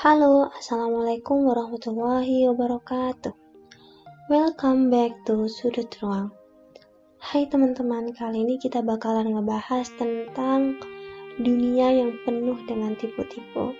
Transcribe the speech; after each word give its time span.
Halo, 0.00 0.48
Assalamualaikum 0.56 1.44
warahmatullahi 1.44 2.48
wabarakatuh. 2.48 3.36
Welcome 4.32 4.88
back 4.88 5.12
to 5.28 5.44
Sudut 5.44 5.92
Ruang. 6.00 6.32
Hai 7.20 7.44
teman-teman, 7.44 8.08
kali 8.16 8.48
ini 8.48 8.56
kita 8.56 8.80
bakalan 8.80 9.36
ngebahas 9.36 9.92
tentang 10.00 10.80
dunia 11.36 11.92
yang 11.92 12.16
penuh 12.24 12.56
dengan 12.64 12.96
tipu-tipu. 12.96 13.76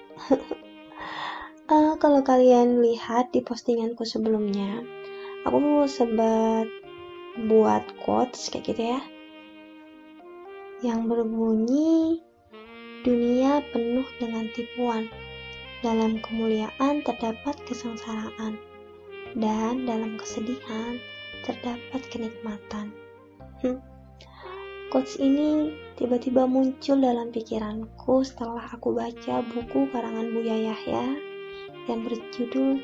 uh, 1.73 1.97
kalau 2.05 2.21
kalian 2.21 2.85
lihat 2.85 3.33
di 3.33 3.41
postinganku 3.41 4.05
sebelumnya, 4.05 4.85
aku 5.49 5.89
sebat 5.89 6.69
buat 7.49 7.97
quotes 8.05 8.53
kayak 8.53 8.69
gitu 8.69 8.93
ya. 8.93 9.01
Yang 10.85 11.01
berbunyi, 11.17 12.21
dunia 13.09 13.65
penuh 13.73 14.05
dengan 14.21 14.45
tipuan 14.53 15.09
dalam 15.81 16.21
kemuliaan 16.21 17.01
terdapat 17.05 17.57
kesengsaraan, 17.65 18.61
dan 19.37 19.89
dalam 19.89 20.21
kesedihan 20.21 21.01
terdapat 21.45 22.01
kenikmatan. 22.13 22.93
Hmm. 23.65 23.81
Quotes 24.91 25.23
ini 25.23 25.71
tiba-tiba 25.95 26.51
muncul 26.51 26.99
dalam 26.99 27.31
pikiranku 27.31 28.27
setelah 28.27 28.67
aku 28.75 28.91
baca 28.91 29.39
buku 29.55 29.87
karangan 29.95 30.35
Buya 30.35 30.75
Yahya 30.75 31.15
yang 31.87 32.03
berjudul 32.03 32.83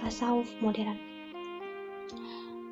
Tasawuf 0.00 0.48
Modern. 0.64 0.96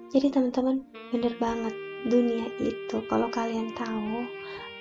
Jadi 0.08 0.32
teman-teman, 0.32 0.80
bener 1.12 1.36
banget 1.36 1.76
dunia 2.08 2.48
itu 2.56 3.04
kalau 3.12 3.28
kalian 3.28 3.68
tahu 3.76 4.24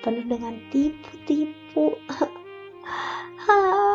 penuh 0.00 0.24
dengan 0.24 0.56
tipu-tipu. 0.72 1.92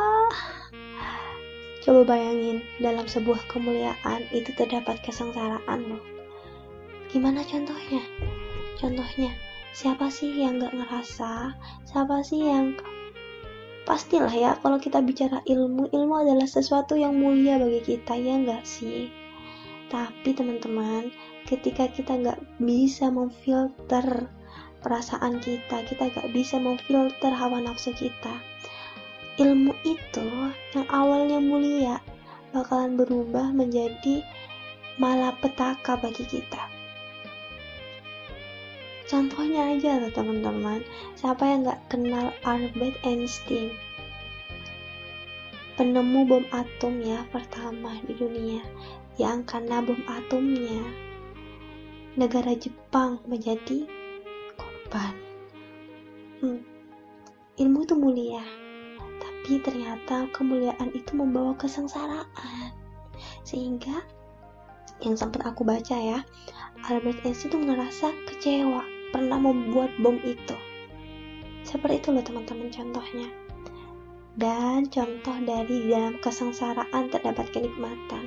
Coba 1.84 2.16
bayangin, 2.16 2.64
dalam 2.80 3.04
sebuah 3.04 3.44
kemuliaan 3.52 4.24
itu 4.32 4.56
terdapat 4.56 5.04
kesengsaraan 5.04 5.80
loh. 5.84 6.04
Gimana 7.12 7.44
contohnya? 7.44 8.00
Contohnya, 8.80 9.36
siapa 9.76 10.08
sih 10.08 10.32
yang 10.32 10.64
gak 10.64 10.72
ngerasa? 10.72 11.52
Siapa 11.84 12.24
sih 12.24 12.48
yang 12.48 12.80
pastilah 13.84 14.32
ya 14.32 14.56
kalau 14.64 14.80
kita 14.80 15.04
bicara 15.04 15.44
ilmu 15.44 15.92
ilmu 15.92 16.24
adalah 16.24 16.48
sesuatu 16.48 16.96
yang 16.96 17.20
mulia 17.20 17.60
bagi 17.60 17.84
kita 17.84 18.16
ya 18.16 18.40
nggak 18.40 18.64
sih 18.64 19.12
tapi 19.92 20.32
teman-teman 20.32 21.12
ketika 21.44 21.92
kita 21.92 22.16
nggak 22.16 22.40
bisa 22.64 23.12
memfilter 23.12 24.32
perasaan 24.80 25.44
kita 25.44 25.84
kita 25.84 26.10
nggak 26.16 26.32
bisa 26.32 26.56
memfilter 26.64 27.32
hawa 27.36 27.60
nafsu 27.60 27.92
kita 27.92 28.40
ilmu 29.42 29.74
itu 29.82 30.30
yang 30.78 30.86
awalnya 30.94 31.42
mulia 31.42 31.98
bakalan 32.54 32.94
berubah 32.94 33.50
menjadi 33.50 34.22
malapetaka 35.02 35.98
bagi 35.98 36.22
kita. 36.30 36.70
Contohnya 39.10 39.74
aja 39.74 40.02
loh 40.02 40.14
teman-teman, 40.14 40.86
siapa 41.18 41.46
yang 41.46 41.66
gak 41.66 41.82
kenal 41.90 42.30
Albert 42.46 42.98
Einstein? 43.02 43.74
Penemu 45.74 46.30
bom 46.30 46.46
atom 46.54 47.02
ya 47.02 47.26
pertama 47.34 47.98
di 48.06 48.14
dunia, 48.14 48.62
yang 49.18 49.42
karena 49.50 49.82
bom 49.82 49.98
atomnya 50.06 50.82
negara 52.14 52.54
Jepang 52.54 53.18
menjadi 53.26 53.90
korban. 54.54 55.14
Hmm, 56.42 56.62
ilmu 57.58 57.86
itu 57.86 57.98
mulia, 57.98 58.46
tapi 59.44 59.60
ternyata 59.60 60.24
kemuliaan 60.32 60.96
itu 60.96 61.20
membawa 61.20 61.52
kesengsaraan. 61.60 62.72
Sehingga 63.44 64.00
yang 65.04 65.20
sempat 65.20 65.44
aku 65.44 65.68
baca 65.68 66.00
ya, 66.00 66.24
Albert 66.88 67.28
Einstein 67.28 67.52
itu 67.52 67.60
merasa 67.60 68.08
kecewa 68.24 68.88
pernah 69.12 69.36
membuat 69.36 69.92
bom 70.00 70.16
itu. 70.24 70.56
Seperti 71.68 72.00
itu 72.00 72.10
loh 72.16 72.24
teman-teman 72.24 72.72
contohnya. 72.72 73.28
Dan 74.40 74.88
contoh 74.88 75.36
dari 75.44 75.92
dalam 75.92 76.24
kesengsaraan 76.24 77.12
terdapat 77.12 77.52
kenikmatan. 77.52 78.24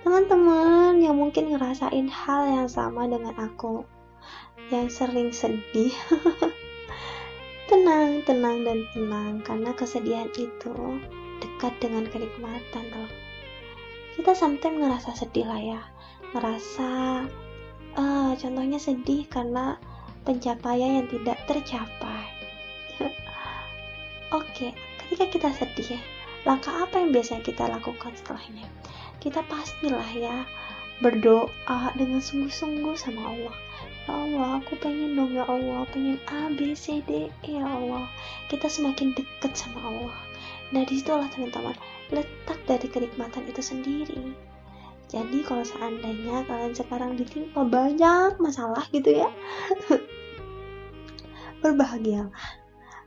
Teman-teman 0.00 1.04
yang 1.04 1.20
mungkin 1.20 1.52
ngerasain 1.52 2.08
hal 2.08 2.48
yang 2.48 2.68
sama 2.72 3.04
dengan 3.04 3.36
aku, 3.36 3.84
yang 4.72 4.88
sering 4.88 5.36
sedih 5.36 5.92
Tenang, 7.70 8.26
tenang, 8.26 8.66
dan 8.66 8.82
tenang, 8.90 9.38
karena 9.46 9.70
kesedihan 9.78 10.26
itu 10.34 10.98
dekat 11.38 11.70
dengan 11.78 12.02
kenikmatan 12.10 12.82
loh. 12.90 13.06
Kita 14.18 14.34
sometimes 14.34 14.82
ngerasa 14.82 15.14
sedih 15.14 15.46
lah 15.46 15.62
ya, 15.62 15.80
ngerasa, 16.34 16.90
uh, 17.94 18.34
contohnya 18.34 18.74
sedih 18.82 19.22
karena 19.30 19.78
pencapaian 20.26 20.98
yang 20.98 21.06
tidak 21.14 21.38
tercapai. 21.46 22.26
Oke, 23.06 23.14
okay, 24.34 24.70
ketika 25.06 25.30
kita 25.30 25.48
sedih 25.54 25.94
ya, 25.94 26.02
langkah 26.42 26.74
apa 26.74 26.98
yang 26.98 27.14
biasa 27.14 27.38
kita 27.46 27.70
lakukan 27.70 28.18
setelahnya? 28.18 28.66
Kita 29.22 29.46
pastilah 29.46 30.10
ya 30.10 30.42
berdoa 30.98 31.94
dengan 31.94 32.18
sungguh-sungguh 32.18 32.98
sama 32.98 33.30
Allah 33.30 33.56
Allah, 34.10 34.58
aku 34.58 34.74
pengen 34.82 35.14
dong 35.14 35.32
ya 35.32 35.46
Allah, 35.46 35.86
pengen 35.94 36.18
A, 36.28 36.50
B, 36.50 36.74
C, 36.74 37.00
D, 37.06 37.30
E 37.46 37.50
ya 37.54 37.64
Allah. 37.64 38.10
Kita 38.50 38.66
semakin 38.66 39.14
dekat 39.14 39.54
sama 39.54 39.80
Allah. 39.86 40.18
Nah 40.74 40.82
di 40.86 40.98
situlah 40.98 41.30
teman-teman, 41.30 41.78
letak 42.10 42.58
dari 42.66 42.86
kenikmatan 42.90 43.46
itu 43.46 43.62
sendiri. 43.62 44.34
Jadi 45.10 45.42
kalau 45.42 45.66
seandainya 45.66 46.46
kalian 46.46 46.74
sekarang 46.74 47.18
ditimpa 47.18 47.66
banyak 47.66 48.38
masalah 48.38 48.86
gitu 48.94 49.22
ya, 49.22 49.30
berbahagialah. 51.62 52.30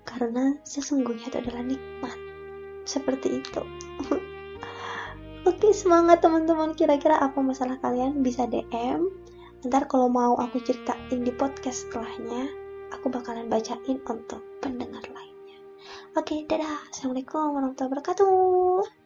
Karena 0.04 0.60
sesungguhnya 0.68 1.32
itu 1.32 1.38
adalah 1.40 1.64
nikmat. 1.64 2.18
Seperti 2.84 3.40
itu. 3.40 3.64
Oke, 5.50 5.72
semangat 5.72 6.20
teman-teman. 6.20 6.76
Kira-kira 6.76 7.20
apa 7.20 7.40
masalah 7.40 7.80
kalian? 7.80 8.20
Bisa 8.20 8.48
DM 8.48 9.08
Ntar 9.64 9.88
kalau 9.88 10.12
mau 10.12 10.36
aku 10.36 10.60
ceritain 10.60 11.24
di 11.24 11.32
podcast 11.32 11.88
setelahnya, 11.88 12.52
aku 12.92 13.08
bakalan 13.08 13.48
bacain 13.48 13.96
untuk 14.12 14.44
pendengar 14.60 15.04
lainnya. 15.08 15.60
Oke, 16.20 16.44
dadah. 16.44 16.84
Assalamualaikum 16.92 17.56
warahmatullahi 17.56 17.92
wabarakatuh. 17.96 19.03